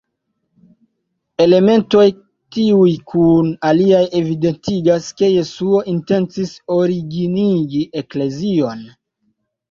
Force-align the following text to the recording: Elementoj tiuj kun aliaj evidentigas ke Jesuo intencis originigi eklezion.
Elementoj 1.43 2.05
tiuj 2.55 2.93
kun 3.11 3.51
aliaj 3.71 3.99
evidentigas 4.19 5.09
ke 5.21 5.29
Jesuo 5.33 5.83
intencis 5.91 6.55
originigi 6.77 7.83
eklezion. 8.03 8.83